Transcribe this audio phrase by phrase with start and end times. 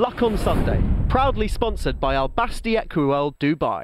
[0.00, 3.82] Luck on Sunday, proudly sponsored by Al Basti Equiworld Dubai.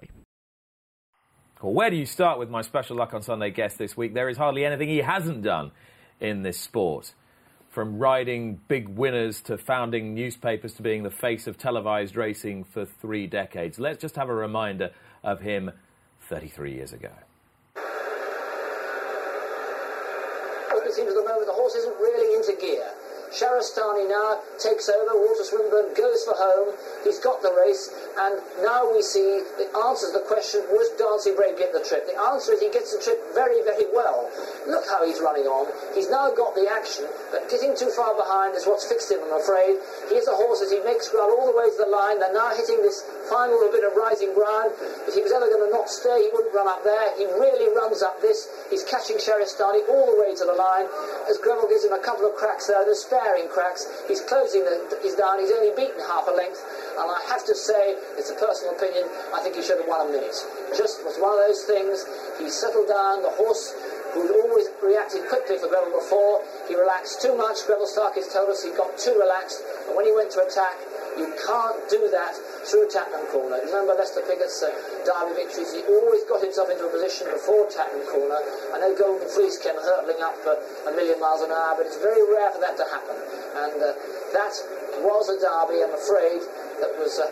[1.60, 4.14] Well, where do you start with my special Luck on Sunday guest this week?
[4.14, 5.72] There is hardly anything he hasn't done
[6.18, 7.12] in this sport.
[7.68, 12.86] From riding big winners to founding newspapers to being the face of televised racing for
[12.86, 13.78] three decades.
[13.78, 14.92] Let's just have a reminder
[15.22, 15.70] of him
[16.30, 17.10] 33 years ago.
[20.86, 22.88] It seems at the moment the horse isn't really into gear.
[23.36, 25.12] Shahrastani now takes over.
[25.12, 26.72] Walter Swinburn goes for home.
[27.04, 31.36] He's got the race, and now we see the answer to the question: Was Dancing
[31.36, 32.08] Brave get the trip?
[32.08, 34.32] The answer is he gets the trip very, very well.
[34.64, 35.68] Look how he's running on.
[35.92, 39.20] He's now got the action, but getting too far behind is what's fixed him.
[39.28, 39.76] I'm afraid.
[40.08, 42.18] Here's the horse as he makes ground all the way to the line.
[42.18, 44.72] They're now hitting this final little bit of rising ground.
[45.06, 47.14] If he was ever going to not stay, he wouldn't run up there.
[47.18, 48.48] He really runs up this.
[48.70, 50.86] He's catching Shahrastani all the way to the line.
[51.28, 53.86] As Greville gives him a couple of cracks there, the sparing cracks.
[54.08, 55.38] He's closing the, he's down.
[55.38, 56.62] He's only beaten half a length.
[56.96, 60.08] And I have to say, it's a personal opinion, I think he should have won
[60.08, 60.36] a minute.
[60.72, 62.06] Just was one of those things.
[62.38, 63.22] He settled down.
[63.22, 63.74] The horse
[64.16, 67.66] who'd always reacted quickly for Greville before, he relaxed too much.
[67.68, 69.60] Greville Starkey's told us he got too relaxed.
[69.88, 70.80] And when he went to attack,
[71.16, 72.36] you can't do that
[72.68, 73.58] through Tattenham Corner.
[73.64, 74.70] Remember Lester Piggott's uh,
[75.04, 78.40] Derby victories, he always got himself into a position before Tattenham Corner.
[78.74, 81.98] I know Golden Fleece came hurtling up uh, a million miles an hour, but it's
[81.98, 83.16] very rare for that to happen.
[83.16, 83.96] And uh,
[84.36, 84.54] that
[85.00, 86.44] was a derby, I'm afraid,
[86.84, 87.28] that was uh,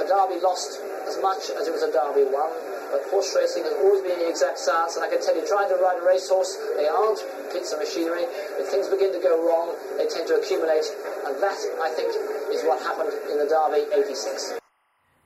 [0.00, 2.73] a derby lost as much as it was a derby won.
[2.94, 5.68] But horse racing has always been the exact science, and I can tell you, trying
[5.68, 7.18] to ride a racehorse, they aren't
[7.52, 8.22] bits of machinery.
[8.22, 10.86] If things begin to go wrong, they tend to accumulate,
[11.26, 12.14] and that, I think,
[12.54, 14.60] is what happened in the Derby 86.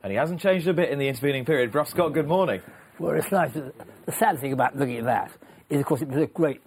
[0.03, 1.71] And he hasn't changed a bit in the intervening period.
[1.71, 2.63] Brough Scott, good morning.
[2.99, 3.53] Well, it's nice.
[3.53, 5.31] The sad thing about looking at that
[5.69, 6.63] is, of course, it was a great,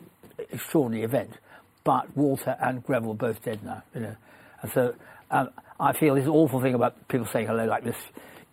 [0.52, 1.32] extraordinary event,
[1.84, 4.16] but Walter and Greville are both dead now, you know.
[4.62, 4.94] And so
[5.32, 5.50] um,
[5.80, 7.98] I feel this awful thing about people saying hello like this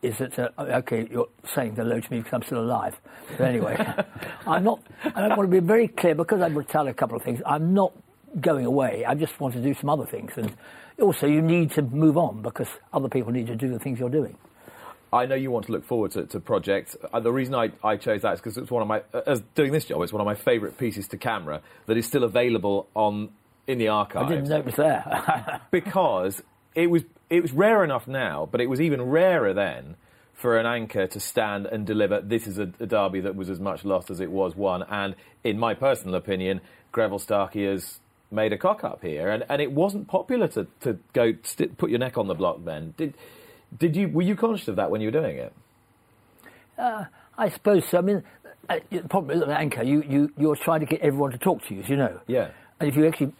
[0.02, 2.96] is that, uh, okay, you're saying hello to me because I'm still alive.
[3.36, 3.76] But anyway,
[4.46, 7.22] I'm not, I don't want to be very clear because I've retired a couple of
[7.22, 7.40] things.
[7.44, 7.92] I'm not
[8.40, 9.04] going away.
[9.04, 10.32] I just want to do some other things.
[10.36, 10.54] And
[11.00, 14.08] also, you need to move on because other people need to do the things you're
[14.08, 14.36] doing.
[15.12, 16.96] I know you want to look forward to, to projects.
[17.12, 19.40] Uh, the reason I, I chose that is because it's one of my, uh, as
[19.54, 22.88] doing this job, it's one of my favourite pieces to camera that is still available
[22.94, 23.30] on
[23.66, 24.26] in the archive.
[24.26, 25.60] I didn't know it was there.
[25.70, 26.42] because
[26.74, 29.96] it was it was rare enough now, but it was even rarer then
[30.34, 32.20] for an anchor to stand and deliver.
[32.20, 35.14] This is a, a derby that was as much lost as it was won, and
[35.44, 36.60] in my personal opinion,
[36.92, 37.98] Greville Starkey has
[38.30, 41.90] made a cock up here, and, and it wasn't popular to, to go st- put
[41.90, 42.64] your neck on the block.
[42.64, 43.14] Then did
[43.76, 45.52] did you were you conscious of that when you were doing it?
[46.78, 47.04] Uh,
[47.36, 47.98] I suppose so.
[47.98, 48.22] I mean,
[48.68, 51.74] uh, the problem is, anchor, you, you, you're trying to get everyone to talk to
[51.74, 52.20] you, as you know.
[52.26, 52.50] Yeah.
[52.78, 53.32] And if you actually,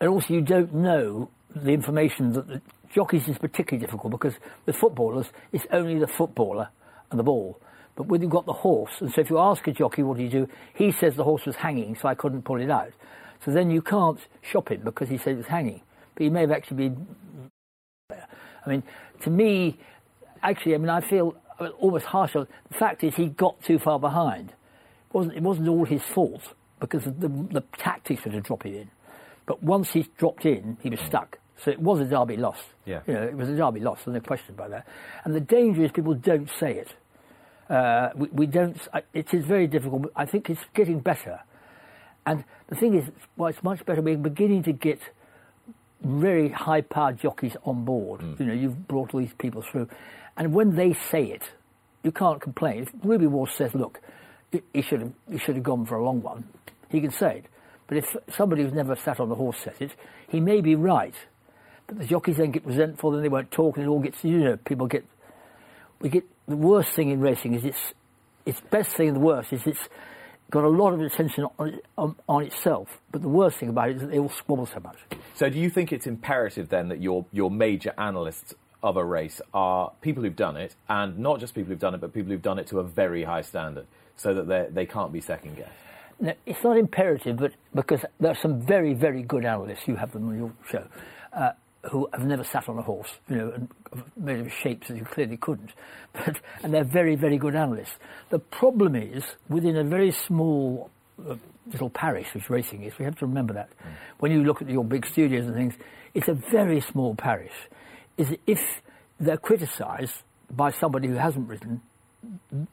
[0.00, 2.60] and also you don't know the information that the
[2.94, 4.34] jockeys is particularly difficult because
[4.66, 6.68] with footballers, it's only the footballer
[7.10, 7.60] and the ball.
[7.96, 10.22] But when you've got the horse, and so if you ask a jockey what do
[10.22, 12.92] you do, he says the horse was hanging, so I couldn't pull it out.
[13.44, 15.82] So then you can't shop him because he said it was hanging.
[16.14, 17.06] But he may have actually been.
[18.10, 18.82] I mean,
[19.22, 19.78] to me,
[20.42, 21.36] actually, I mean, I feel
[21.78, 22.32] almost harsh.
[22.34, 24.50] The fact is, he got too far behind.
[24.50, 28.74] It wasn't, it wasn't all his fault because the, the tactics were to drop him
[28.74, 28.90] in.
[29.46, 31.38] But once he dropped in, he was stuck.
[31.64, 32.58] So it was a derby loss.
[32.86, 33.00] Yeah.
[33.06, 34.86] You know, it was a derby loss, there's no question about that.
[35.24, 36.88] And the danger is people don't say it.
[37.68, 38.76] Uh, we, we don't.
[39.14, 40.06] It is very difficult.
[40.16, 41.40] I think it's getting better.
[42.26, 43.04] And the thing is,
[43.36, 44.02] well, it's much better.
[44.02, 44.98] We're beginning to get
[46.02, 48.22] very high-powered jockeys on board.
[48.22, 48.40] Mm.
[48.40, 49.88] You know, you've brought all these people through,
[50.36, 51.42] and when they say it,
[52.02, 52.82] you can't complain.
[52.82, 54.00] If Ruby Walsh says, "Look,
[54.72, 56.48] he should have he should have gone for a long one,"
[56.88, 57.44] he can say it.
[57.86, 59.92] But if somebody who's never sat on a horse says it,
[60.28, 61.14] he may be right.
[61.90, 64.38] But the jockeys then get resentful, then they won't talk, and it all gets you
[64.38, 65.04] know people get
[66.00, 67.94] we get the worst thing in racing is it's
[68.46, 69.88] it's best thing and the worst is it's
[70.50, 73.00] got a lot of attention on, on, on itself.
[73.10, 74.98] But the worst thing about it is that they all squabble so much.
[75.34, 78.54] So, do you think it's imperative then that your your major analysts
[78.84, 82.00] of a race are people who've done it, and not just people who've done it,
[82.00, 83.86] but people who've done it to a very high standard,
[84.16, 85.72] so that they they can't be second guessed?
[86.20, 90.12] No, it's not imperative, but because there are some very, very good analysts, you have
[90.12, 90.86] them on your show,
[91.32, 91.52] uh,
[91.90, 93.68] who have never sat on a horse, you know, and
[94.16, 95.72] made of shapes that you clearly couldn't.
[96.12, 97.94] But, and they're very, very good analysts.
[98.30, 100.90] The problem is, within a very small
[101.24, 101.36] uh,
[101.70, 103.70] little parish, which racing is, we have to remember that.
[103.70, 103.92] Mm.
[104.18, 105.74] When you look at your big studios and things,
[106.12, 107.52] it's a very small parish.
[108.16, 108.82] Is if
[109.20, 111.80] they're criticised by somebody who hasn't ridden,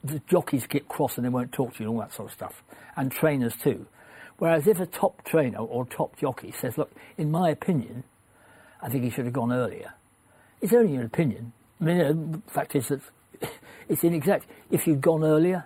[0.04, 2.34] the jockeys get cross and they won't talk to you and all that sort of
[2.34, 2.64] stuff,
[2.96, 3.86] and trainers too.
[4.40, 8.04] Whereas if a top trainer or top jockey says, look, in my opinion,
[8.82, 9.94] I think he should have gone earlier,
[10.62, 11.54] It's only an opinion.
[11.82, 13.02] I mean, uh, the fact is that
[13.90, 14.46] it's inexact.
[14.72, 15.66] If he'd gone earlier,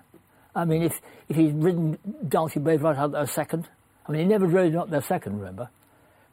[0.56, 1.98] I mean, if, if he'd ridden
[2.28, 3.68] Dancing Brave right out there second,
[4.08, 5.69] I mean, he never rode up there second, remember?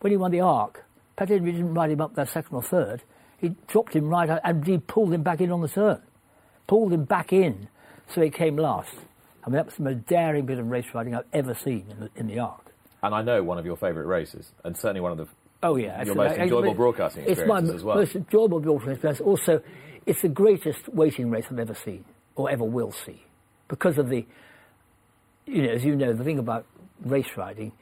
[0.01, 0.85] When he won the Arc,
[1.17, 3.03] Pat didn't ride him up there second or third.
[3.39, 6.01] He dropped him right out and he pulled him back in on the turn.
[6.67, 7.69] Pulled him back in
[8.13, 8.95] so he came last.
[9.45, 12.01] I mean, that was the most daring bit of race riding I've ever seen in
[12.01, 12.73] the, in the Arc.
[13.03, 15.29] And I know one of your favourite races, and certainly one of the
[15.63, 17.97] Oh yeah, Your it's- most I- I- enjoyable broadcasting It's my experiences as well.
[17.97, 19.21] most enjoyable broadcasting experience.
[19.21, 19.61] Also,
[20.07, 22.05] it's the greatest waiting race I've ever seen
[22.37, 23.23] or ever will see,
[23.67, 24.25] because of the,
[25.47, 26.65] you know, as you know, the thing about
[27.05, 27.73] race riding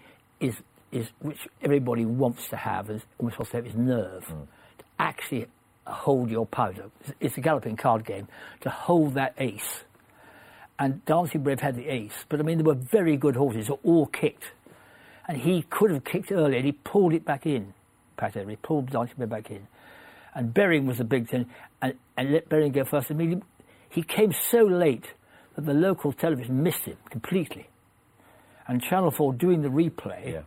[0.40, 0.55] is
[0.93, 4.46] is which everybody wants to have is almost wants to have is nerve Mm.
[4.78, 5.46] to actually
[5.87, 6.84] hold your powder.
[7.00, 8.28] It's- It's a galloping card game
[8.61, 9.84] to hold that ace.
[10.78, 13.78] And Dancing Brave had the ace, but I mean, there were very good horses, who
[13.82, 14.52] all kicked
[15.28, 17.75] and he could have kicked earlier, and he pulled it back in.
[18.17, 19.67] Pat he pulled Bear back in,
[20.34, 21.46] and Bering was a big thing,
[21.82, 23.11] and, and let Bering go first.
[23.11, 23.43] I mean,
[23.90, 25.05] he, he came so late
[25.55, 27.69] that the local television missed him completely,
[28.67, 30.40] and Channel Four doing the replay Yeah.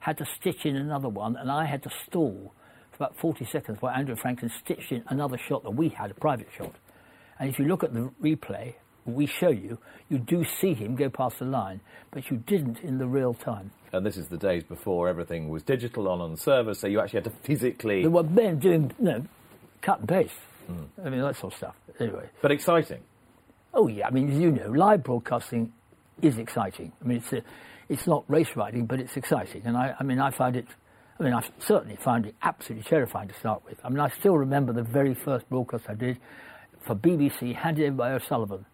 [0.00, 2.52] had to stitch in another one, and I had to stall
[2.90, 6.14] for about 40 seconds while Andrew Franklin stitched in another shot that we had, a
[6.14, 6.74] private shot.
[7.38, 8.74] And if you look at the replay,
[9.06, 9.78] we show you,
[10.08, 11.80] you do see him go past the line,
[12.10, 13.70] but you didn't in the real time.
[13.92, 17.18] and this is the days before everything was digital on on servers, so you actually
[17.18, 18.02] had to physically.
[18.02, 19.24] There were men doing, you know,
[19.82, 20.34] cut and paste.
[20.66, 20.84] Hmm.
[21.04, 21.76] I mean, that sort of stuff.
[22.00, 22.28] Anyway.
[22.40, 23.02] But exciting.
[23.72, 24.06] Oh, yeah.
[24.06, 25.72] I mean, as you know, live broadcasting
[26.22, 26.92] is exciting.
[27.02, 27.42] I mean, it's, a,
[27.88, 29.62] it's not race riding, but it's exciting.
[29.64, 30.66] And I, I mean, I find it,
[31.18, 33.78] I mean, I certainly found it absolutely terrifying to start with.
[33.84, 36.18] I mean, I still remember the very first broadcast I did
[36.80, 38.64] for BBC, handed in by O'Sullevan.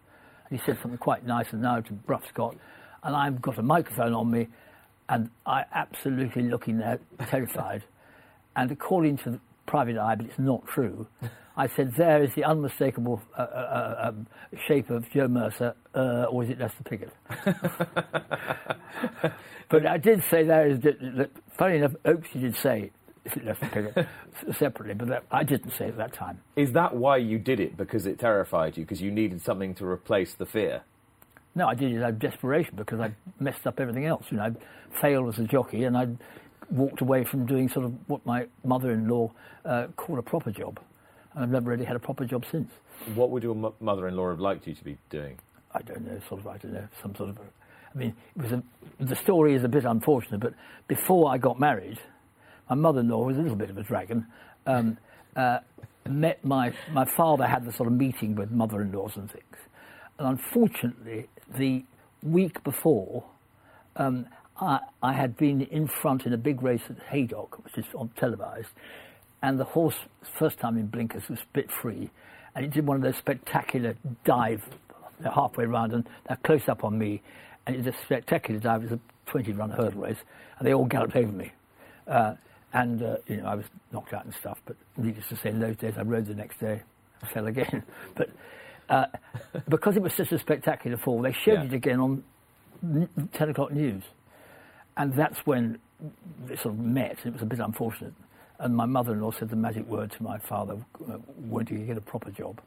[0.51, 2.55] He said something quite nice and now to Brough Scott.
[3.03, 4.47] And I've got a microphone on me,
[5.09, 7.83] and I absolutely looking there terrified.
[8.53, 11.07] And according to the private eye, but it's not true,
[11.55, 14.27] I said, there is the unmistakable uh, uh, uh, um,
[14.67, 17.13] shape of Joe Mercer, uh, or is it Lester Piggott?
[19.69, 22.91] but I did say there is, that, funny enough, Oaksey did say,
[23.25, 26.39] is it Lester Piggott, s- separately, but that, I didn't say it at that time.
[26.55, 27.77] Is that why you did it?
[27.77, 28.83] Because it terrified you?
[28.83, 30.81] Because you needed something to replace the fear?
[31.53, 34.25] No, I did it out of desperation because I messed up everything else.
[34.29, 34.51] You know, I
[35.01, 36.07] failed as a jockey and I
[36.69, 39.31] walked away from doing sort of what my mother-in-law
[39.65, 40.79] uh, called a proper job.
[41.33, 42.71] And I've never really had a proper job since.
[43.15, 45.37] What would your mo- mother-in-law have liked you to be doing?
[45.73, 47.37] I don't know, sort of, I don't know, some sort of.
[47.93, 48.63] I mean, it was a,
[49.01, 50.53] the story is a bit unfortunate, but
[50.87, 51.99] before I got married,
[52.71, 54.25] my mother-in-law was a little bit of a dragon.
[54.65, 54.97] Um,
[55.35, 55.59] uh,
[56.07, 59.57] met my my father had the sort of meeting with mother-in-laws and things,
[60.17, 61.27] and unfortunately,
[61.57, 61.83] the
[62.23, 63.25] week before,
[63.97, 64.25] um,
[64.57, 68.09] I, I had been in front in a big race at Haydock, which is on
[68.15, 68.69] televised,
[69.41, 69.97] and the horse,
[70.39, 72.09] first time in blinkers, was bit free,
[72.55, 74.63] and it did one of those spectacular dive
[75.29, 77.21] halfway round, and they're close up on me,
[77.67, 78.83] and it's a spectacular dive.
[78.83, 80.19] It was a 20-run hurdle race,
[80.57, 81.51] and they all galloped over me.
[82.07, 82.35] Uh,
[82.73, 85.59] and, uh, you know, I was knocked out and stuff, but needless to say, in
[85.59, 86.81] those days, I rode the next day,
[87.21, 87.83] I fell again.
[88.15, 88.29] but
[88.89, 89.05] uh,
[89.69, 91.63] because it was such a spectacular fall, they showed Yeah.
[91.63, 92.23] it again on
[93.33, 94.03] 10 o'clock news.
[94.97, 95.79] And that's when
[96.47, 97.17] they sort of met.
[97.25, 98.13] It was a bit unfortunate.
[98.59, 100.75] And my mother-in-law said the magic word to my father,
[101.09, 101.13] uh,
[101.49, 102.61] when do you get a proper job?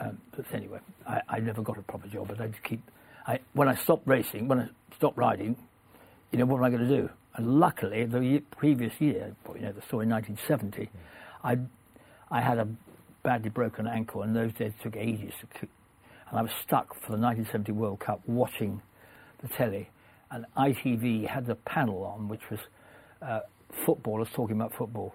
[0.00, 2.82] Um, but anyway, I, I never got a proper job, but I just keep...
[3.26, 5.56] I, when I stopped racing, when I stopped riding,
[6.30, 7.08] you know, what am I going to do?
[7.36, 10.88] And luckily, the previous year, you know, the story in 1970,
[11.42, 11.58] I,
[12.30, 12.68] I had a
[13.24, 15.70] badly broken ankle, and those days took ages to keep.
[16.30, 18.80] And I was stuck for the 1970 World Cup watching
[19.42, 19.90] the telly,
[20.30, 22.60] and ITV had the panel on, which was
[23.20, 23.40] uh,
[23.84, 25.12] footballers talking about football,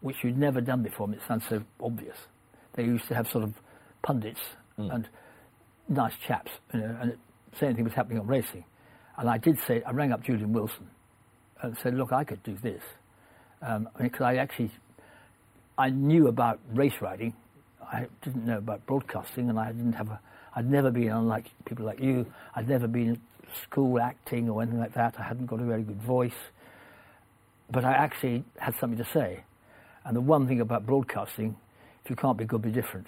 [0.00, 2.16] which you'd never done before, and it sounds so obvious.
[2.74, 3.54] They used to have sort of
[4.02, 4.40] pundits
[4.76, 5.08] and
[5.88, 7.16] nice chaps, you know, and
[7.58, 8.64] say anything was happening on racing.
[9.16, 10.88] And I did say, I rang up Julian Wilson
[11.62, 12.82] and said, look, I could do this.
[13.62, 14.70] Um, because I actually,
[15.76, 17.34] I knew about race riding.
[17.82, 20.20] I didn't know about broadcasting, and I didn't have a,
[20.54, 23.20] I'd never been, unlike people like you, I'd never been in
[23.62, 25.14] school acting or anything like that.
[25.18, 26.32] I hadn't got a very good voice.
[27.70, 29.44] But I actually had something to say.
[30.04, 31.56] And the one thing about broadcasting,
[32.04, 33.06] if you can't be good, be different.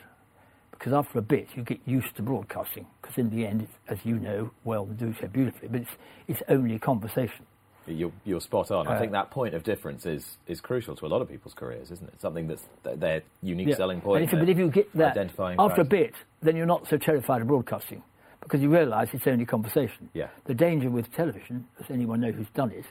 [0.71, 2.87] Because after a bit, you get used to broadcasting.
[3.01, 5.91] Because in the end, as you know well do so beautifully, but it's,
[6.27, 7.47] it's only a conversation.
[7.95, 8.87] You're, you're spot on.
[8.89, 11.55] I Uh, think that point of difference is, is crucial to a lot of people's
[11.55, 12.21] careers, isn't it?
[12.21, 13.77] Something that's their unique Yeah.
[13.77, 14.23] selling point.
[14.23, 15.17] And if, you- but if you get that
[15.59, 18.03] after a bit, then you're not so terrified of broadcasting
[18.41, 20.09] because you realise it's only conversation.
[20.15, 20.29] Yeah.
[20.45, 22.85] The danger with television, as anyone knows who's done it,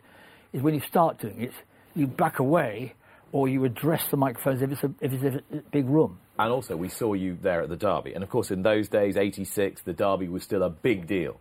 [0.53, 1.53] is when you start doing it,
[1.95, 2.93] you back away
[3.31, 6.19] or you address the microphones if it's a, if it's a big room.
[6.39, 8.13] And also, we saw you there at the Derby.
[8.13, 11.39] And of course, in those days, 86, the Derby was still a big deal.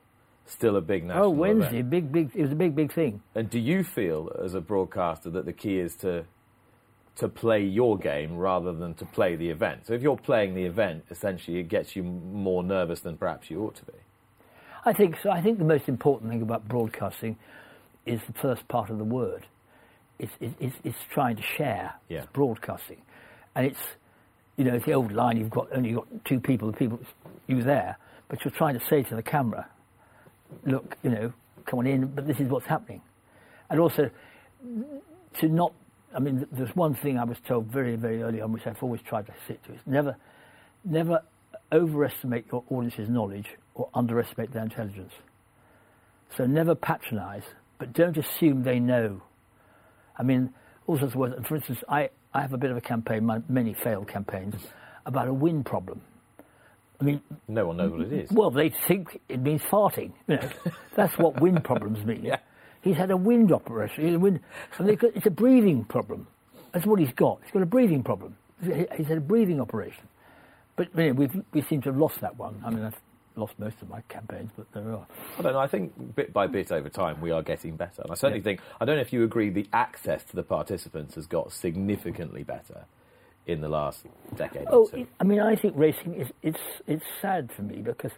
[0.48, 1.90] Still a big national Oh, Wednesday, event.
[1.90, 2.30] big, big.
[2.34, 3.20] It was a big, big thing.
[3.34, 6.24] And do you feel, as a broadcaster, that the key is to
[7.16, 9.86] to play your game rather than to play the event?
[9.86, 13.62] So if you're playing the event, essentially, it gets you more nervous than perhaps you
[13.62, 13.98] ought to be.
[14.84, 15.30] I think so.
[15.30, 17.36] I think the most important thing about broadcasting
[18.06, 19.46] is the first part of the word.
[20.18, 21.92] It's, it's, it's, trying to share.
[22.08, 22.22] Yeah.
[22.22, 23.02] It's broadcasting,
[23.54, 23.80] and it's
[24.56, 25.36] you know it's the old line.
[25.36, 26.70] You've got only got two people.
[26.70, 27.00] The people
[27.46, 29.68] you there, but you're trying to say to the camera,
[30.64, 31.32] look, you know,
[31.66, 32.06] come on in.
[32.06, 33.00] But this is what's happening,
[33.70, 34.10] and also
[35.40, 35.72] to not.
[36.14, 39.02] I mean, there's one thing I was told very, very early on, which I've always
[39.02, 40.16] tried to stick to: is never,
[40.84, 41.22] never
[41.72, 45.12] overestimate your audience's knowledge or underestimate their intelligence.
[46.36, 47.44] So never patronise,
[47.78, 49.22] but don't assume they know.
[50.16, 50.52] I mean,
[50.86, 51.46] all sorts of words.
[51.46, 54.54] For instance, I, I have a bit of a campaign, my, many failed campaigns,
[55.06, 56.00] about a wind problem.
[57.00, 58.30] I mean, No one knows what it is.
[58.32, 60.12] well, they think it means farting.
[60.26, 60.50] You know,
[60.96, 62.24] that's what wind problems mean.
[62.24, 62.38] Yeah.
[62.82, 64.14] He's had a wind operation.
[64.14, 64.40] A wind,
[64.78, 66.26] got, it's a breathing problem.
[66.72, 67.40] That's what he's got.
[67.44, 68.36] He's got a breathing problem.
[68.62, 70.08] He's had a breathing operation.
[70.76, 72.60] But you know, we've, we seem to have lost that one.
[72.64, 73.00] I mean, I've
[73.36, 75.06] lost most of my campaigns, but there are.
[75.38, 75.58] I don't know.
[75.58, 78.02] I think bit by bit over time we are getting better.
[78.02, 81.14] And I certainly think, I don't know if you agree, the access to the participants
[81.14, 82.84] has got significantly better
[83.48, 84.04] in the last
[84.36, 88.12] decade Oh, it, I mean, I think racing is it's it's sad for me because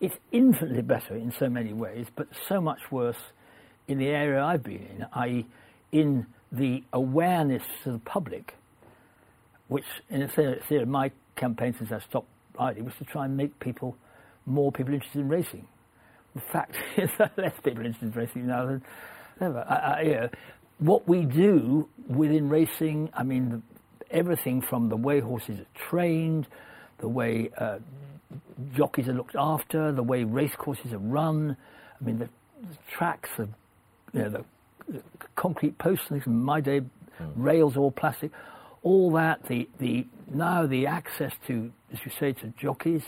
[0.00, 3.18] it's infinitely better in so many ways, but so much worse
[3.86, 5.46] in the area I've been in, i.e.,
[5.92, 8.54] in the awareness to the public,
[9.68, 13.58] which in a theory, my campaign since I stopped riding was to try and make
[13.60, 13.96] people
[14.46, 15.66] more people interested in racing.
[16.34, 18.82] The fact is that less people interested in racing now than
[19.40, 19.64] ever.
[19.68, 20.28] I, I, you know,
[20.78, 23.62] what we do within racing, I mean, the,
[24.10, 26.46] everything from the way horses are trained,
[26.98, 27.78] the way uh,
[28.74, 31.56] jockeys are looked after, the way racecourses are run.
[32.00, 33.48] I mean, the, the tracks, the,
[34.12, 34.44] you know, the,
[34.92, 35.02] the
[35.36, 36.82] concrete posts, in my day,
[37.36, 38.30] rails all plastic.
[38.82, 43.02] All that, the, the now the access to, as you say, to jockeys,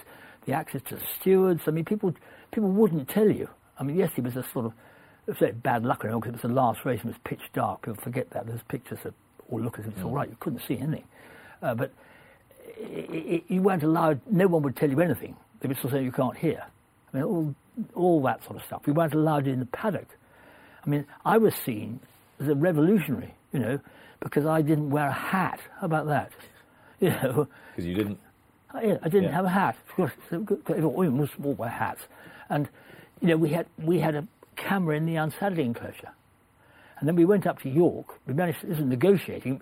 [0.47, 1.63] the access to stewards.
[1.67, 2.15] I mean, people
[2.53, 3.49] people wouldn't tell you.
[3.79, 4.73] I mean, yes, it was a sort of
[5.27, 7.83] let's say bad luck because it was the last race and it was pitch dark.
[7.83, 8.47] People forget that.
[8.47, 9.15] There's pictures that
[9.53, 10.29] all look as if it's all right.
[10.29, 11.05] You couldn't see anything,
[11.63, 11.93] uh, but
[12.81, 12.83] i
[13.37, 14.21] i you weren't allowed.
[14.31, 15.37] No one would tell you anything.
[15.61, 16.65] They would still say you can't hear.
[17.13, 17.55] I mean, all
[17.95, 18.83] all that sort of stuff.
[18.87, 20.09] We weren't allowed in the paddock.
[20.85, 22.01] I mean, I was seen
[22.41, 23.79] as a revolutionary, you know,
[24.21, 25.61] because I didn't wear a hat.
[25.81, 26.31] How about that?
[27.01, 28.21] You know, Because you didn't.
[28.73, 29.33] I, I didn't Yeah.
[29.33, 29.77] have a hat.
[29.89, 32.03] Of course, everyone must all wear hats.
[32.49, 32.69] And,
[33.21, 36.11] you know, we had, we had a camera in the unsaddling enclosure.
[37.03, 38.21] And then we went up to York.
[38.29, 39.61] We managed, this was negotiating.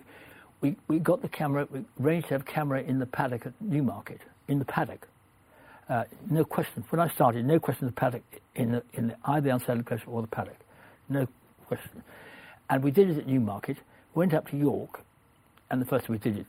[0.61, 4.21] We, we got the camera, we arranged to have camera in the paddock at Newmarket,
[4.47, 5.07] in the paddock.
[5.89, 6.83] Uh, no question.
[6.91, 8.21] When I started, no question the paddock
[8.53, 10.59] in, the, in the, either the unsaddling enclosure or the paddock.
[11.09, 11.27] No
[11.65, 12.03] question.
[12.69, 13.77] And we did it at Newmarket,
[14.13, 15.01] went up to York,
[15.71, 16.45] and the first we did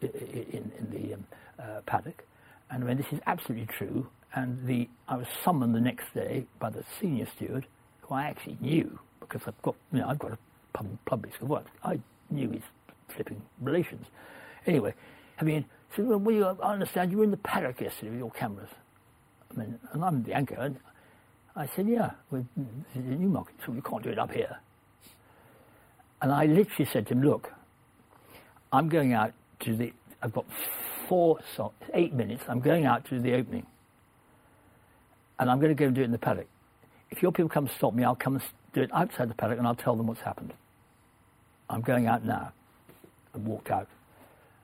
[0.00, 1.26] it in, in the um,
[1.58, 2.24] uh, paddock.
[2.70, 4.06] And I mean, this is absolutely true.
[4.34, 7.66] And the, I was summoned the next day by the senior steward,
[8.00, 8.98] who I actually knew
[9.32, 10.38] because I've got, you know, I've got a
[10.74, 11.66] pub, public work.
[11.82, 11.98] I
[12.30, 12.62] knew his
[13.08, 14.06] flipping relations.
[14.66, 14.94] Anyway,
[15.40, 15.64] I mean,
[15.96, 18.68] said, well, well, you, I understand you were in the paddock yesterday with your cameras.
[19.50, 20.56] I mean, and I'm the anchor.
[20.56, 20.76] And
[21.56, 22.44] I said, yeah, is
[22.94, 24.58] a Newmarket, so we can't do it up here.
[26.20, 27.52] And I literally said to him, look,
[28.72, 29.92] I'm going out to the.
[30.22, 30.46] I've got
[31.08, 32.44] four, so eight minutes.
[32.48, 33.66] I'm going out to the opening,
[35.38, 36.46] and I'm going to go and do it in the paddock.
[37.10, 39.58] If your people come to stop me, I'll come and do it outside the paddock,
[39.58, 40.52] and I'll tell them what's happened.
[41.68, 42.52] I'm going out now.
[43.34, 43.88] And walked out,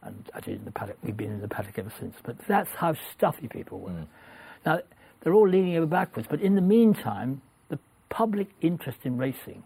[0.02, 0.98] and I did in the paddock.
[1.02, 2.14] We've been in the paddock ever since.
[2.22, 3.90] But that's how stuffy people were.
[3.90, 4.06] Mm.
[4.66, 4.80] Now
[5.20, 7.78] they're all leaning over backwards, but in the meantime, the
[8.10, 9.62] public interest in racing.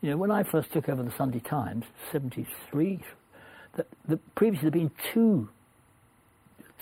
[0.00, 3.00] You know, when I first took over the Sunday Times, 73,
[3.76, 5.50] the, the, previously there had been two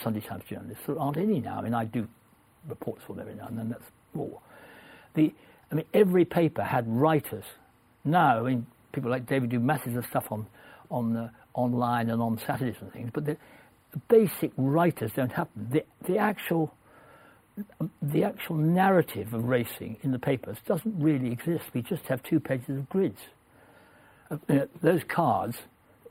[0.03, 0.85] Sunday Times journalists.
[0.87, 1.59] There aren't any now.
[1.59, 2.07] I mean, I do
[2.69, 3.83] reports for them every now and then, that's
[4.15, 4.41] more.
[5.15, 5.35] The,
[5.71, 7.45] I mean, every paper had writers.
[8.05, 10.47] Now, I mean, people like David do masses of stuff on,
[10.91, 13.37] on uh, online and on Saturdays and things, but the,
[13.93, 15.69] the basic writers don't happen.
[15.71, 16.75] The, the actual
[18.01, 21.65] the actual narrative of racing in the papers doesn't really exist.
[21.75, 23.21] We just have two pages of grids.
[24.31, 25.59] Uh, know, those cards,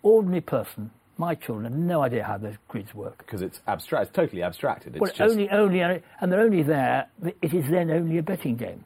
[0.04, 3.20] ordinary person, my children have no idea how those grids work.
[3.20, 4.08] Because it's abstract.
[4.08, 4.96] It's totally abstracted.
[4.96, 5.22] It's Well, just.
[5.22, 7.08] only, only, and they're only there.
[7.42, 8.84] It is then only a betting game.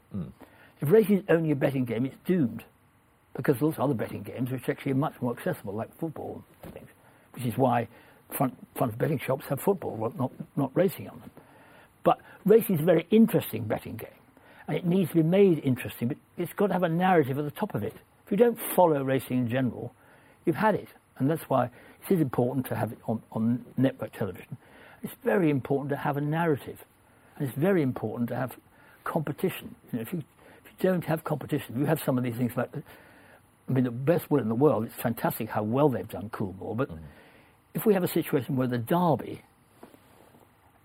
[0.82, 2.64] If racing is only a betting game, it's doomed.
[3.36, 6.74] because there's also other betting games which actually are much more accessible, like football and
[6.74, 6.90] things,
[7.34, 7.88] which is why
[8.30, 11.32] front, front betting shops have football, not, not racing on them.
[12.04, 14.10] But racing is a very interesting betting game,
[14.68, 17.46] and it needs to be made interesting, but it's got to have a narrative at
[17.46, 17.94] the top of it.
[18.26, 19.94] If you don't follow racing in general,
[20.46, 20.88] you've had it.
[21.18, 24.58] And that's why it is important to have it on, on network television.
[25.04, 26.80] It's very important to have a narrative.
[27.36, 28.56] And it's very important to have
[29.04, 29.76] competition.
[29.92, 30.24] You know, if you
[30.82, 34.40] don't have competition, you have some of these things like, I mean, the best will
[34.40, 37.04] in the world, it's fantastic how well they've done Coolmore, but mm-hmm.
[37.74, 39.42] if we have a situation where the Derby,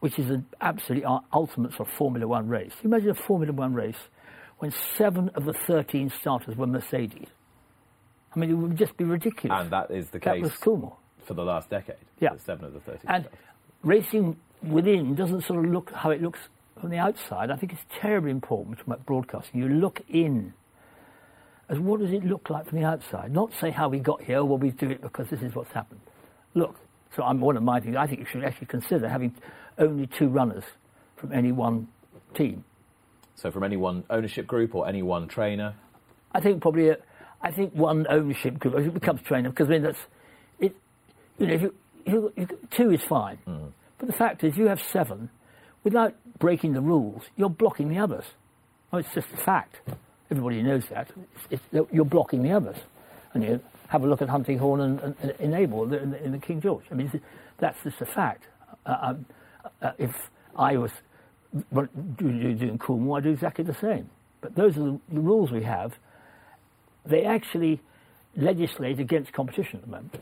[0.00, 3.15] which is an absolutely our uh, ultimate sort of Formula One race, you imagine a
[3.15, 3.97] Formula One race
[4.59, 7.29] when seven of the 13 starters were Mercedes.
[8.35, 9.59] I mean, it would just be ridiculous.
[9.61, 10.97] And that is the that case was Coolmore.
[11.25, 11.97] for the last decade.
[12.21, 12.31] Yeah.
[12.45, 13.00] Seven of the 13.
[13.09, 13.37] And stars.
[13.83, 16.41] racing within doesn't sort of look how it looks
[16.80, 17.50] from the outside.
[17.50, 19.61] I think it's terribly important about broadcasting.
[19.61, 20.52] You look in
[21.68, 23.33] as what does it look like from the outside?
[23.33, 26.00] Not say how we got here, well, we do it because this is what's happened.
[26.54, 26.76] Look,
[27.14, 27.97] so I'm one of my things.
[27.97, 29.35] I think you should actually consider having
[29.78, 30.64] only two runners
[31.16, 31.88] from any one
[32.35, 32.64] team.
[33.35, 35.75] So from any one ownership group or any one trainer.
[36.33, 36.99] I think probably a,
[37.42, 39.99] I think one ownership group it becomes trainer because I mean that's
[40.61, 40.76] it.
[41.38, 41.75] You know, if you,
[42.06, 43.73] you, you, two is fine, mm.
[43.99, 45.30] but the fact is you have seven
[45.87, 47.23] without breaking the rules.
[47.37, 48.25] You're blocking the others.
[48.93, 49.76] Oh, it's just a fact.
[50.33, 51.09] Everybody knows that.
[51.49, 52.76] It's, it's, you're blocking the others,
[53.33, 56.33] and you have a look at Hunting Horn and, and, and Enable in the, in
[56.33, 56.83] the King George.
[56.90, 57.23] I mean,
[57.59, 58.49] that's just a fact.
[58.85, 59.26] Uh, um,
[59.81, 60.11] uh, if
[60.57, 60.90] I was
[61.71, 61.87] well,
[62.19, 64.11] do- do- doing Coolmore, I'd do exactly the same.
[64.40, 65.93] But those are the, the rules we have
[67.09, 67.81] they actually
[68.37, 70.16] legislate against competition at the moment.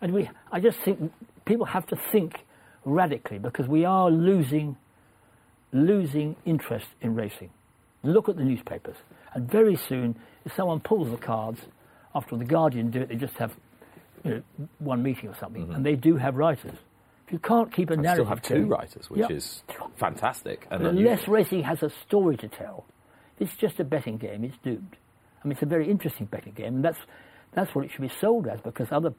[0.00, 1.12] And we, I just think
[1.44, 2.45] people have to think
[2.86, 4.76] radically because we are losing,
[5.72, 7.50] losing interest in racing.
[8.02, 8.96] Look at the newspapers,
[9.34, 11.60] and very soon, if someone pulls the cards,
[12.14, 13.52] after the Guardian do it, they just have
[14.24, 15.74] you know, one meeting or something, mm-hmm.
[15.74, 16.78] and they do have writers.
[17.26, 19.36] If you can't keep a And narrative, still have two writers, which Yeah.
[19.36, 19.64] is
[19.96, 20.68] fantastic.
[20.70, 21.12] And unusual.
[21.12, 22.86] unless racing has a story to tell,
[23.40, 24.44] it's just a betting game.
[24.44, 24.96] It's doomed.
[25.42, 26.98] I mean, it's a very interesting betting game, and that's
[27.52, 28.60] that's what it should be sold as.
[28.60, 29.12] Because other,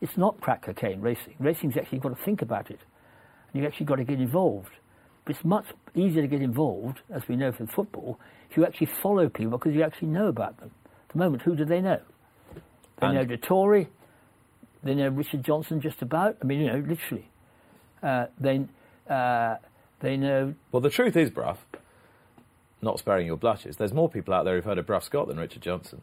[0.00, 1.34] it's not crack cocaine racing.
[1.38, 2.80] Racing's actually got to think about it,
[3.52, 4.70] and you've actually got to get involved.
[5.24, 8.18] But it's much easier to get involved, as we know from football,
[8.50, 10.70] if you actually follow people because you actually know about them.
[11.08, 12.00] At the moment, who do they know?
[13.00, 13.88] They And- know Tory.
[14.84, 16.36] They know Richard Johnson just about.
[16.42, 17.28] I mean, you know, literally.
[18.02, 18.64] Uh, they
[19.08, 19.56] uh,
[20.00, 21.56] they know Well, the truth is, Brough,
[22.80, 25.38] not sparing your blushes, there's more people out there who've heard of Brough Scott than
[25.38, 26.02] Richard Johnson.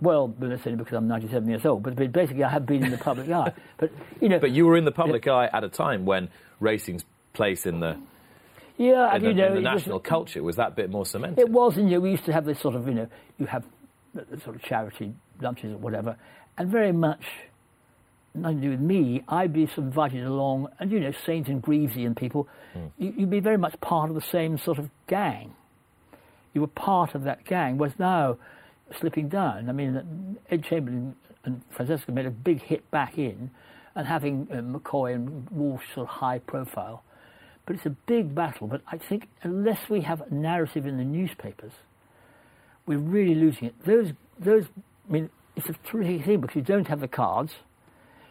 [0.00, 1.82] Well, but only because I'm 97 years old.
[1.82, 3.52] But, but basically, I have been in the public eye.
[3.76, 6.28] But you know, But you were in the public eye at a time when
[6.60, 7.96] racing's place in the,
[8.76, 11.06] yeah, in the, you know, in the it was- national culture was that bit more
[11.06, 11.38] cemented.
[11.38, 13.46] It was, and you know, we used to have this sort of, you know, you
[13.46, 13.64] have
[14.42, 16.16] sort of charity lunches or whatever,
[16.58, 17.24] and very much
[18.34, 19.22] nothing to do with me.
[19.28, 22.86] I'd be sort of invited along, and you know, Saint and Greavesy and people, hmm.
[22.98, 25.54] you, you'd be very much part of the same sort of gang.
[26.52, 27.78] You were part of that gang.
[27.78, 28.38] Whereas now,
[29.00, 29.68] slipping down.
[29.68, 33.50] I mean, Ed Chamberlin and Francesca made a big hit back in,
[33.94, 37.02] and having uh, McCoy and Walsh sort of high profile.
[37.66, 38.66] But it's a big battle.
[38.66, 41.72] But I think unless we have a narrative in the newspapers,
[42.86, 43.74] we're really losing it.
[43.84, 44.64] Those, those.
[45.08, 47.52] I mean, it's a terrific thing because you don't have the cards,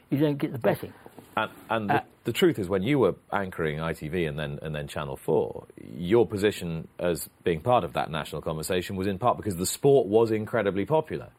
[0.10, 0.94] you don't get the betting.
[1.36, 4.74] And, and the, Uh, the truth is, when you were anchoring ITV and then and
[4.76, 5.66] then Channel Four,
[5.98, 10.08] your position as being part of that national conversation was in part because the sport
[10.08, 11.30] was incredibly popular.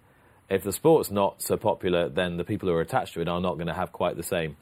[0.50, 3.40] If the sport's not so popular, then the people who are attached to it are
[3.40, 4.56] not going to have quite the same,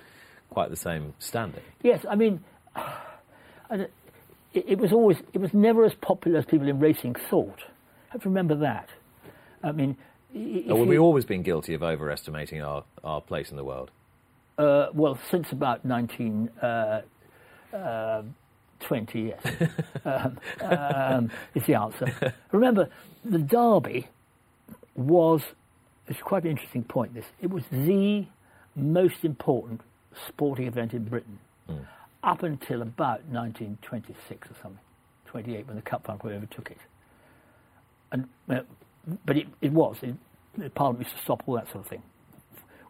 [0.51, 1.63] quite the same standing.
[1.83, 2.45] Yes, I mean,
[3.71, 3.91] it,
[4.55, 7.59] it was always, it was never as popular as people in racing thought.
[7.59, 8.89] You have to remember that.
[9.65, 9.97] I mean,
[10.35, 13.91] i- have we always been guilty of overestimating our, our place in the world?
[14.59, 16.53] Uh, well, since about 1920,
[17.73, 18.23] uh, uh,
[19.15, 19.71] yes,
[20.05, 22.35] um, um, is the answer.
[22.53, 22.89] Remember,
[23.25, 24.09] the Derby
[24.95, 25.43] was,
[26.07, 28.27] it's quite an interesting point, this, it was the
[28.77, 29.81] most important
[30.29, 31.39] sporting event in Britain
[32.23, 34.79] up until about 1926 or something,
[35.27, 36.79] 28, when the Cup Final overtook it.
[38.13, 38.61] And, uh,
[39.25, 40.15] but it, it was, it,
[40.57, 42.03] the Parliament used to stop all that sort of thing.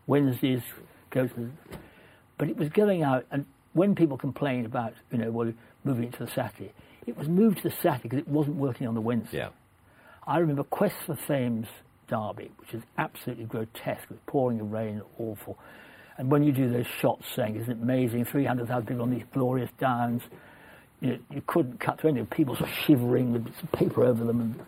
[0.07, 0.62] Wednesdays
[1.12, 1.29] go
[2.38, 5.53] but it was going out, and when people complained about, you know, well,
[5.85, 6.72] moving it to the Saturday,
[7.07, 9.38] it was moved to the Saturday because it wasn't working on the Wednesday.
[9.38, 9.48] Yeah.
[10.27, 11.68] I remember Quest for Fame's
[12.09, 15.59] derby, which is absolutely grotesque, with pouring the rain, awful.
[16.18, 19.70] And when you do those shots saying, isn't it amazing, 300,000 people on these glorious
[19.79, 20.22] downs,
[21.01, 22.27] you, know, you couldn't cut through anything.
[22.27, 24.61] People were shivering with bits of paper over them, and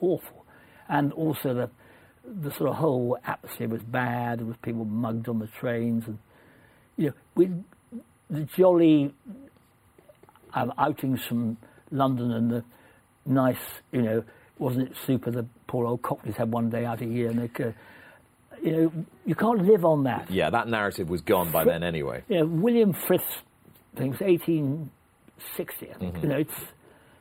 [0.00, 0.44] awful.
[0.88, 1.70] And also the,
[2.26, 4.40] the sort of whole atmosphere was bad.
[4.40, 6.18] There was people mugged on the trains, and
[6.96, 7.50] you know, we
[8.30, 9.14] the jolly
[10.54, 11.56] um, outings from
[11.90, 12.64] London and the
[13.26, 13.58] nice,
[13.92, 14.24] you know,
[14.58, 15.30] wasn't it super?
[15.30, 17.74] The poor old Cockneys had one day out a year, and they, could,
[18.62, 18.92] you know,
[19.26, 20.30] you can't live on that.
[20.30, 22.22] Yeah, that narrative was gone by then anyway.
[22.28, 23.42] You know, William Frith's
[23.96, 26.22] thing was 1860, I think.
[26.22, 26.54] You know, it's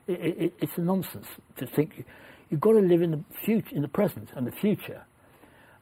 [0.07, 2.05] it, it, it's a nonsense to think
[2.53, 5.01] you've got to live in the future, in the present and the future.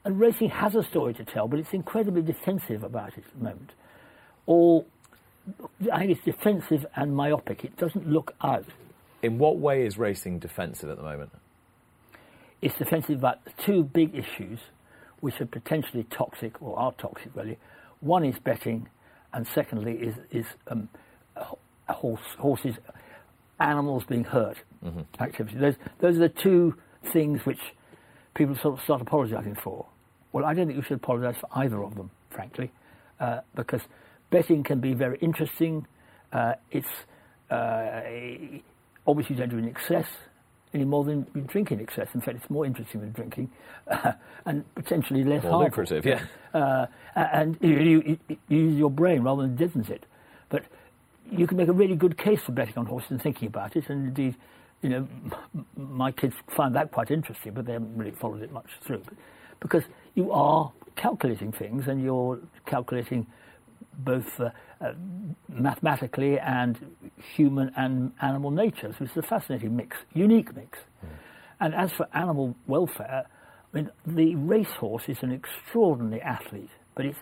[0.05, 3.43] And racing has a story to tell, but it's incredibly defensive about it at the
[3.43, 3.71] moment.
[4.45, 4.85] Or
[5.91, 7.65] I think it's defensive and myopic.
[7.65, 8.63] It doesn't look out.
[9.21, 11.31] In what way is racing defensive at the moment?
[12.61, 14.59] It's defensive about two big issues,
[15.19, 17.57] which are potentially toxic or are toxic, really.
[17.99, 18.87] One is betting,
[19.33, 20.87] and secondly is is um,
[21.89, 22.77] horse, horses,
[23.59, 24.55] animals being hurt
[25.19, 25.57] activity.
[25.57, 26.75] Those those are the two
[27.11, 27.59] things which
[28.33, 29.85] people sort of start apologising for.
[30.31, 32.71] Well, I don't think you should apologise for either of them, frankly,
[33.19, 33.81] uh, because
[34.29, 35.85] betting can be very interesting.
[36.31, 36.87] Uh, it's
[37.49, 38.01] uh,
[39.05, 40.07] obviously you don't do in excess
[40.73, 42.07] any more than you drink in excess.
[42.13, 43.51] In fact, it's more interesting than drinking,
[43.89, 44.13] uh,
[44.45, 45.83] and potentially less More harmful.
[45.83, 46.25] lucrative, yeah.
[46.59, 50.05] Uh, and you, you, you use your brain rather than deadens it.
[50.49, 50.63] But
[51.29, 53.89] you can make a really good case for betting on horses and thinking about it.
[53.89, 54.35] And indeed,
[54.81, 55.07] you know,
[55.75, 59.03] my kids find that quite interesting, but they haven't really followed it much through.
[59.59, 59.83] Because
[60.15, 63.27] you are calculating things and you're calculating
[63.99, 64.93] both uh, uh,
[65.49, 66.95] mathematically and
[67.35, 70.79] human and animal natures, So is a fascinating mix, unique mix.
[71.59, 73.25] And as for animal welfare,
[73.71, 77.19] I mean, the racehorse is an extraordinary athlete, but it's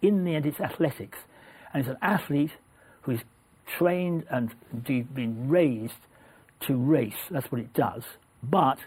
[0.00, 1.18] in the end it's athletics,
[1.72, 2.52] and it's an athlete
[3.02, 3.20] who is
[3.66, 5.94] trained and indeed been raised
[6.66, 7.14] to race.
[7.30, 8.02] That's what it does.
[8.42, 8.78] But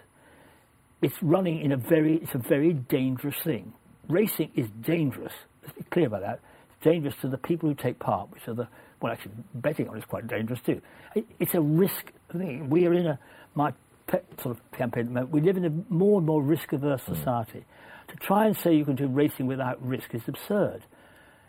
[1.01, 3.73] it's running in a very it's a very dangerous thing.
[4.09, 5.33] Racing is dangerous.
[5.61, 6.39] Let's be clear about that.
[6.69, 8.67] It's dangerous to the people who take part, which are the
[9.01, 10.81] well, actually betting on it is quite dangerous too.
[11.13, 12.69] It, it's a risk thing.
[12.69, 13.19] We are in a
[13.53, 13.73] my
[14.07, 15.31] pet sort of campaign at the moment.
[15.31, 17.15] We live in a more and more risk averse hmm.
[17.15, 17.65] society.
[18.07, 20.83] To try and say you can do racing without risk is absurd.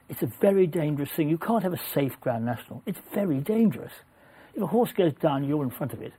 [0.08, 1.28] It's a very dangerous thing.
[1.28, 2.82] You can't have a safe Grand National.
[2.86, 3.92] It's very dangerous.
[4.54, 6.12] If a horse goes down, you're in front of it.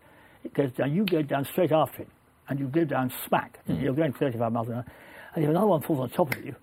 [0.43, 2.10] It goes down, you go down straight after it,
[2.50, 3.60] and you go down smack.
[3.67, 3.82] Mm.
[3.82, 4.86] You're going 35 miles an hour.
[5.34, 6.56] And if another one falls on top of you,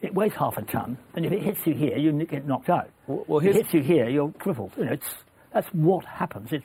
[0.00, 2.90] it weighs half a ton, and if it hits you here, you get knocked out.
[3.06, 4.72] Well- well, if it hits you here, you're crippled.
[4.76, 5.14] You know, it's,
[5.52, 6.52] that's what happens.
[6.52, 6.62] It,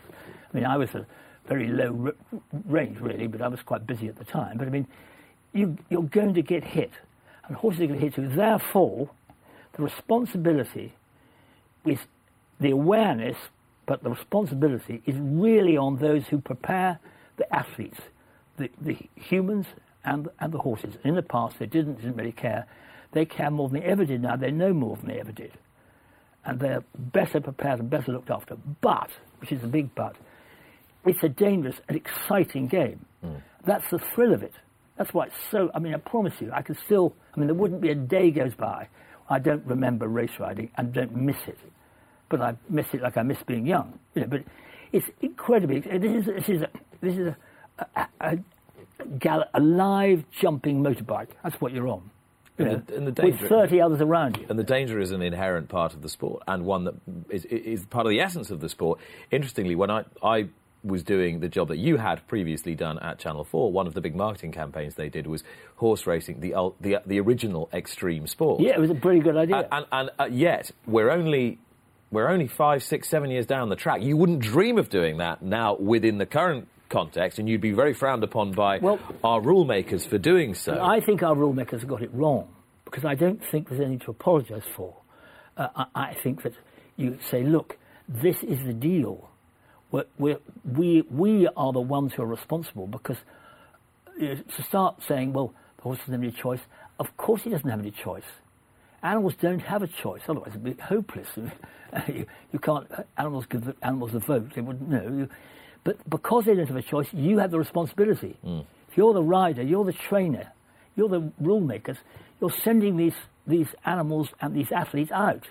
[0.51, 1.05] I mean, I was a
[1.47, 4.57] very low r- range, really, but I was quite busy at the time.
[4.57, 4.87] But I mean,
[5.53, 6.91] you, you're going to get hit,
[7.47, 8.27] and horses are going to hit you.
[8.27, 9.09] Therefore,
[9.73, 10.93] the responsibility
[11.85, 11.99] is
[12.59, 13.37] the awareness,
[13.89, 16.99] but the responsibility is really on those who prepare
[17.37, 17.97] the athletes,
[18.57, 19.65] the, the humans
[20.05, 20.93] and, and the horses.
[21.03, 22.67] In the past, they didn't, didn't really care.
[23.13, 24.35] They care more than they ever did now.
[24.35, 25.53] They know more than they ever did.
[26.45, 28.57] And they're better prepared and better looked after.
[28.79, 29.09] But,
[29.41, 30.15] which is a big but,
[31.03, 33.03] it's a dangerous and exciting game.
[33.25, 33.41] Mm.
[33.65, 34.53] That's the thrill of it.
[34.99, 35.71] That's why it's so.
[35.73, 37.15] I mean, I promise you, I can still.
[37.33, 38.87] I mean, there wouldn't be a day goes by
[39.29, 41.57] I don't remember race riding and don't miss it.
[42.29, 43.97] But I miss it like I miss being young.
[44.15, 44.43] You know, but
[44.91, 45.79] it's incredibly.
[45.79, 46.69] This is this is a,
[47.01, 47.37] this is a,
[47.95, 48.37] a, a,
[49.19, 51.29] gal- a live jumping motorbike.
[51.43, 52.09] That's what you're on.
[52.57, 54.45] You And know, the- and the with 30 others around you.
[54.49, 56.95] And the danger is an inherent part of the sport and one that
[57.29, 58.99] is, is part of the essence of the sport.
[59.31, 60.49] Interestingly, when I, I
[60.83, 64.01] was doing the job that you had previously done at Channel 4, one of the
[64.01, 65.43] big marketing campaigns they did was
[65.77, 68.59] horse racing, the, the, the original extreme sport.
[68.61, 69.57] Yeah, it was a pretty good idea.
[69.57, 71.59] And, and, and uh, yet, we're only,
[72.11, 74.01] we're only five, six, seven years down the track.
[74.01, 77.93] You wouldn't dream of doing that now within the current context, and you'd be very
[77.93, 80.81] frowned upon by Well- our rulemakers for doing so.
[80.81, 82.47] I think our rule makers got it wrong
[82.85, 84.95] because I don't think there's anything to apologise for.
[85.55, 86.53] Uh, I, I think that
[86.97, 89.29] you say, look, this is the deal.
[89.91, 93.17] We're, we're, we we are the ones who are responsible because
[94.17, 96.59] you know, to start saying, well, the horse doesn't have any choice.
[96.99, 98.23] Of course, he doesn't have any choice.
[99.01, 101.27] Animals don't have a choice, otherwise it'd be hopeless.
[102.07, 102.87] you, you can't.
[103.17, 105.03] Animals give the, animals a vote; they wouldn't know.
[105.03, 105.29] You,
[105.83, 108.37] but because they don't have a choice, you have the responsibility.
[108.43, 108.61] Hmm.
[108.89, 110.51] If you're the rider, you're the trainer,
[110.95, 111.97] you're the rule makers.
[112.41, 113.15] You're sending these
[113.47, 115.47] these animals and these athletes out.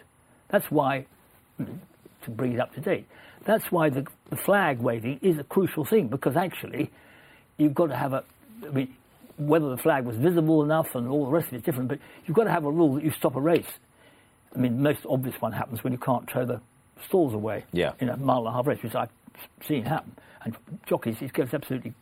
[0.48, 1.06] That's why,
[1.58, 3.06] to bring it up to date,
[3.44, 6.90] that's why the, the flag waving is a crucial thing because actually,
[7.56, 8.24] you've got to have a.
[8.66, 8.94] I mean,
[9.38, 12.36] whether the flag was visible enough and all the rest of it's different, but you've
[12.36, 13.66] got to have a rule that you stop a race.
[14.54, 16.60] I mean, the most obvious one happens when you can't throw the
[17.06, 17.92] stalls away Yeah.
[18.00, 19.10] in a mile and a half race, which I've
[19.66, 20.12] seen happen.
[20.44, 21.92] And jockeys, it goes absolutely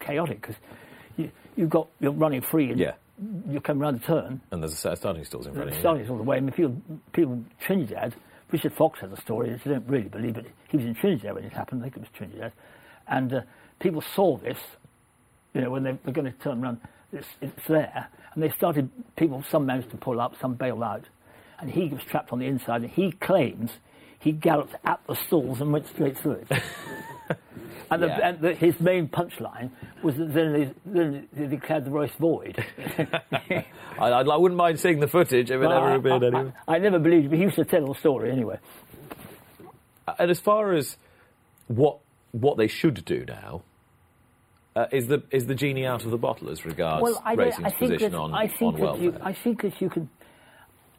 [0.00, 0.56] chaotic because
[1.16, 2.92] you, you've got, you're running free and Yeah.
[3.48, 5.74] you come round the turn, And there's a set of starting stalls in front of
[5.74, 5.80] you.
[5.80, 6.36] starting all the way.
[6.36, 6.76] I mean, people,
[7.12, 8.14] people in Trinidad,
[8.52, 11.34] Richard Fox has a story that you don't really believe, but he was in Trinidad
[11.34, 11.80] when it happened.
[11.80, 12.52] I think it was Trinidad.
[13.08, 13.40] And uh,
[13.80, 14.58] people saw this,
[15.54, 16.80] you know, when they were going to turn around,
[17.12, 18.08] it's, it's there.
[18.34, 21.04] And they started, people, some managed to pull up, some bailed out.
[21.60, 23.70] And he was trapped on the inside, and he claims
[24.18, 26.48] he galloped at the stalls and went straight through it.
[27.90, 28.28] and, the, Yeah.
[28.28, 29.70] and the, his main punchline
[30.02, 32.64] was that then they, then they declared the race void.
[33.30, 33.64] I,
[33.98, 36.52] I, wouldn't mind seeing the footage if it Well, ever I, appeared anyway.
[36.66, 38.58] I, I never believed, but he used to tell the story anyway.
[40.18, 40.96] And as far as
[41.68, 41.98] what
[42.32, 43.62] what they should do now,
[44.76, 47.66] uh, is the is the genie out of the bottle as regards Well, I, racing's
[47.66, 49.26] I think position that, on, I think on that you, welfare?
[49.28, 50.08] I think that you can,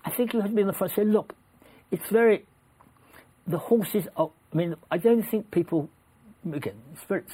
[0.05, 0.97] I think you have to be in the front.
[0.97, 1.33] and Say, look,
[1.91, 2.45] it's very.
[3.47, 4.29] The horses are.
[4.53, 5.89] I mean, I don't think people,
[6.51, 7.33] again, spirits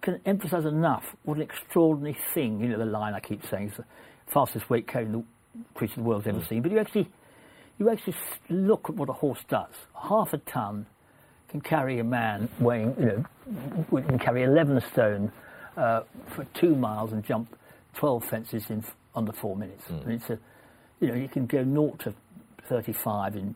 [0.00, 2.60] can emphasise enough what an extraordinary thing.
[2.60, 3.84] You know, the line I keep saying is the
[4.28, 5.24] fastest weight carrying the
[5.74, 6.48] creature the world's ever Mm.
[6.48, 6.62] seen.
[6.62, 7.10] But you actually,
[7.78, 8.14] you actually
[8.48, 9.74] look at what a horse does.
[10.08, 10.86] Half a ton
[11.52, 13.06] can carry a man weighing, you
[13.90, 15.30] know, can carry 11 stone
[15.76, 16.00] uh,
[16.34, 17.54] for two miles and jump
[17.96, 19.84] 12 fences in f- under four minutes.
[19.84, 20.04] Mm.
[20.04, 20.38] And it's a,
[21.00, 22.14] you know, you can go 0 to
[22.68, 23.54] 35 in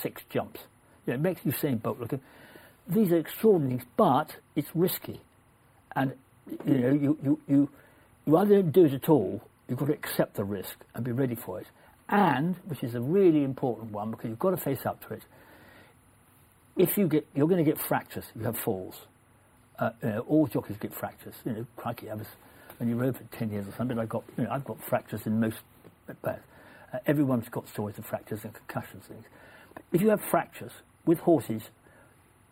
[0.00, 0.60] six jumps.
[1.04, 2.12] You know, it makes Usain Bolt look.
[2.86, 5.20] These are extraordinary things, but it's risky.
[5.96, 6.12] And,
[6.64, 7.68] you know, you, you, you,
[8.26, 11.10] you either don't do it at all, you've got to accept the risk and be
[11.10, 11.66] ready for it.
[12.08, 15.22] And, which is a really important one because you've got to face up to it,
[16.80, 19.00] if you get, you're going to get fractures, you have falls.
[19.78, 21.34] Uh, you know, all jockeys get fractures.
[21.44, 22.26] You know, crikey, I was,
[22.78, 25.26] when you rode for 10 years or something, I got, you know, I've got fractures
[25.26, 25.58] in most,
[26.08, 29.24] uh, uh, everyone's got stories of fractures and concussions things.
[29.74, 30.72] But if you have fractures
[31.06, 31.62] with horses,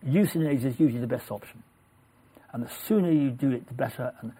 [0.02, 1.62] euthanasia is usually the best option.
[2.52, 4.32] And the sooner you do it, the better, and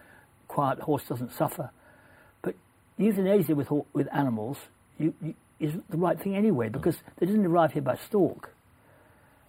[0.47, 1.69] quiet horse doesn't suffer.
[2.41, 2.55] But
[2.97, 4.57] euthanasia with, with animals
[4.97, 8.53] you, you, is the right thing anyway, because they didn't arrive here by stork.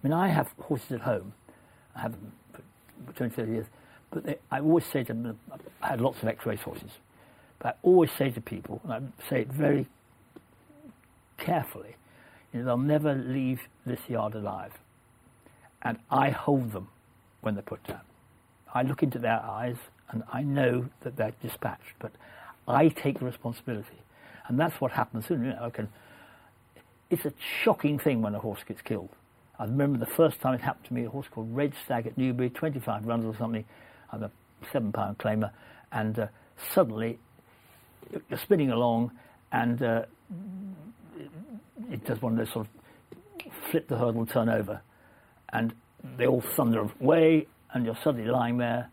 [0.03, 1.33] I mean, I have horses at home.
[1.95, 2.31] I have them
[3.05, 3.65] for 20, 30 years.
[4.09, 5.39] But they, I always say to them,
[5.81, 6.91] I had lots of X-race horses.
[7.59, 9.87] But I always say to people, and I say it very
[11.37, 11.95] carefully,
[12.51, 14.73] you know, they'll never leave this yard alive.
[15.83, 16.89] And I hold them
[17.41, 18.01] when they're put down.
[18.73, 19.77] I look into their eyes
[20.09, 22.11] and I know that they're dispatched, but
[22.67, 24.01] I take the responsibility.
[24.47, 25.29] And that's what happens.
[25.29, 25.89] You know, I can,
[27.09, 27.33] it's a
[27.63, 29.09] shocking thing when a horse gets killed.
[29.61, 32.17] I remember the first time it happened to me, a horse called Red Stag at
[32.17, 33.63] Newbury, 25 runs or something.
[34.11, 34.31] I'm a
[34.73, 35.51] seven pound claimer,
[35.91, 36.27] and uh,
[36.73, 37.19] suddenly
[38.11, 39.11] you're spinning along,
[39.51, 40.05] and uh,
[41.15, 41.29] it,
[41.91, 44.81] it does one of those sort of flip the hurdle, turn over,
[45.53, 45.75] and
[46.17, 48.89] they all thunder away, and you're suddenly lying there.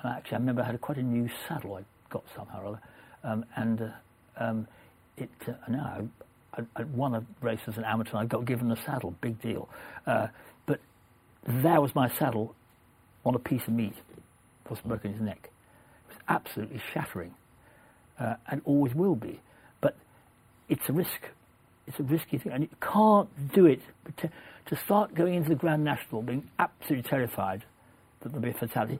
[0.00, 2.80] And actually, I remember I had quite a new saddle I got somehow or other,
[3.22, 4.66] um, and uh, um,
[5.16, 6.08] it uh, now
[6.54, 8.18] I, won a race as an amateur.
[8.18, 9.68] I got given a saddle, big deal.
[10.06, 10.28] Uh,
[10.66, 10.80] but
[11.46, 12.54] there was my saddle
[13.24, 13.94] on a piece of meat.
[14.70, 15.50] Was broken his neck.
[16.08, 17.34] It was absolutely shattering,
[18.18, 19.38] uh, and always will be.
[19.82, 19.96] But
[20.70, 21.28] it's a risk.
[21.86, 23.80] It's a risky thing, and you can't do it.
[24.18, 24.30] To,
[24.66, 27.64] to start going into the Grand National, being absolutely terrified
[28.20, 28.98] that there'll be a fatality.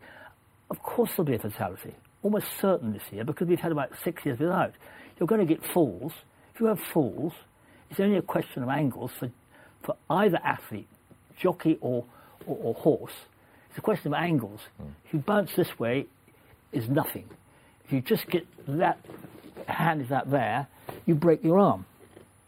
[0.68, 1.94] Of course, there'll be a fatality.
[2.22, 4.74] Almost certain this year because we've had about six years without.
[5.18, 6.12] You're going to get falls.
[6.54, 7.32] If you have falls,
[7.90, 9.30] it's only a question of angles for,
[9.82, 10.88] for either athlete,
[11.38, 12.04] jockey or,
[12.46, 13.12] or, or horse.
[13.70, 14.60] It's a question of angles.
[14.78, 14.88] Hmm.
[15.06, 16.06] If you bounce this way,
[16.72, 17.28] is nothing.
[17.84, 18.98] If you just get that
[19.66, 20.66] hand is out there,
[21.06, 21.84] you break your arm.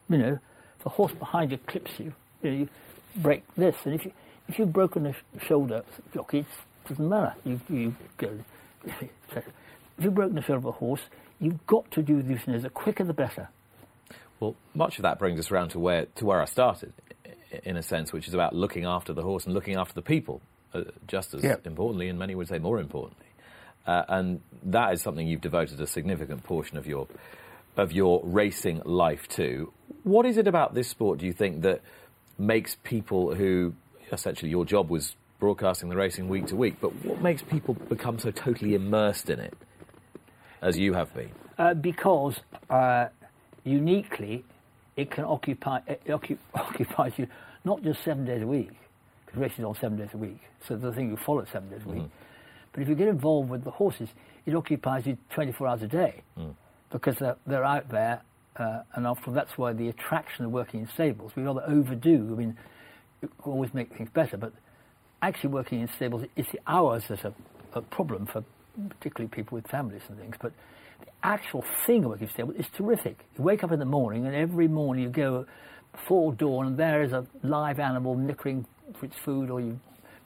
[0.09, 0.39] You know,
[0.81, 2.13] if a horse behind you clips you,
[2.43, 2.69] you, know, you
[3.17, 3.77] break this.
[3.85, 4.13] And if you
[4.49, 5.15] if you've broken a
[5.47, 7.35] shoulder, jockey, it doesn't matter.
[7.45, 8.31] You you go.
[8.85, 9.45] if
[9.99, 11.01] you've broken the shoulder of a horse,
[11.41, 13.49] you've got to do this, and the quicker the better.
[14.41, 16.93] Well, much of that brings us round to where to where I started,
[17.65, 20.41] in a sense, which is about looking after the horse and looking after the people,
[20.75, 21.57] uh, just as Yeah.
[21.65, 23.27] importantly, and many would say more importantly.
[23.87, 27.07] Uh, and that is something you've devoted a significant portion of your
[27.77, 29.73] of your racing life to.
[30.05, 31.81] What is it about this sport, do you think, that
[32.39, 33.75] makes people who
[34.13, 38.19] essentially your job was broadcasting the racing week to week, but what makes people become
[38.21, 39.55] so totally immersed in it,
[40.63, 41.31] as you have been?
[41.59, 43.09] Uh, because uh,
[43.65, 44.45] uniquely,
[44.97, 47.27] it can occupy it occu- occupies you
[47.65, 48.71] not just seven days a week,
[49.27, 51.81] because racing is on seven days a week, so the thing you follow seven days
[51.85, 52.03] a week.
[52.73, 54.09] But if you get involved with the horses,
[54.47, 56.23] it occupies you 24 hours a day,
[56.91, 58.21] because they're, they're out there,
[58.57, 62.29] uh, and after all, that's why the attraction of working in stables we rather overdo.
[62.33, 62.57] I mean,
[63.21, 64.53] can always make things better, but
[65.23, 67.35] actually working in stables, it's the hours that are
[67.73, 68.45] a problem for
[68.91, 70.37] particularly people with families and things.
[70.41, 70.53] But
[71.25, 73.19] actual thing of Wycliffe Stable is terrific.
[73.37, 75.47] You wake up in the morning, and every morning you go
[75.93, 78.67] before dawn, and there is a live animal nickering
[78.99, 79.79] for its food, or you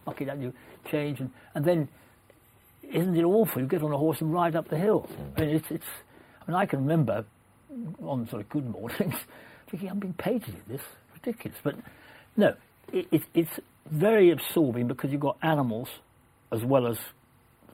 [0.07, 0.53] muck it out, you
[0.91, 1.89] change, and, and then
[2.83, 3.61] isn't it awful?
[3.61, 5.01] You get on a horse and ride up the hill.
[5.01, 5.23] Hmm.
[5.37, 5.87] I mean, it's, it's.
[6.43, 7.25] I mean, I can remember
[8.03, 9.15] on sort of good mornings
[9.71, 10.83] thinking, I'm being paid to do this.
[11.15, 11.59] Ridiculous.
[11.63, 11.77] But
[12.37, 12.55] no,
[12.93, 15.89] it, it, it's very absorbing because you've got animals
[16.53, 16.99] as well as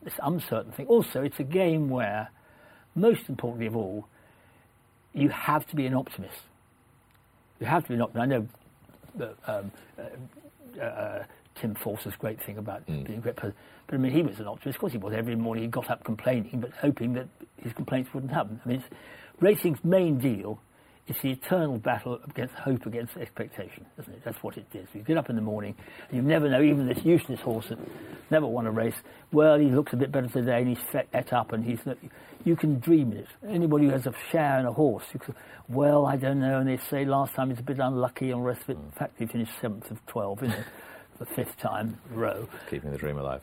[0.02, 0.86] this uncertain thing.
[0.86, 2.30] Also, it's a game where,
[2.94, 4.06] most importantly of all,
[5.12, 6.40] you have to be an optimist.
[7.60, 8.22] You have to be an optimist.
[8.22, 8.48] I know
[9.16, 13.54] that, um, uh, uh, Tim Forster's great thing about being a great person.
[13.86, 14.76] But I mean, he was an optimist.
[14.76, 15.12] Of course, he was.
[15.14, 17.28] Every morning he got up complaining, but hoping that
[17.58, 18.60] his complaints wouldn't happen.
[18.64, 18.88] I mean, it's,
[19.40, 20.60] racing's main deal
[21.06, 24.22] is the eternal battle against hope against expectation, isn't it?
[24.24, 24.88] That's what it is.
[24.94, 25.74] You get up in the morning,
[26.08, 26.62] and you never know.
[26.62, 27.78] Even this useless horse that
[28.30, 28.94] never won a race,
[29.30, 31.80] well, he looks a bit better today, and he's fet, et up, and he's.
[32.44, 33.26] You can dream it.
[33.46, 35.34] Anybody who has a share in a horse, you can,
[35.68, 36.58] well, I don't know.
[36.58, 38.76] And they say last time he's a bit unlucky, and the rest of it.
[38.76, 38.84] Hmm.
[38.84, 40.66] In fact, he finished seventh of twelve, isn't it?
[41.18, 42.48] the fifth time row.
[42.70, 43.42] Keeping the dream alive.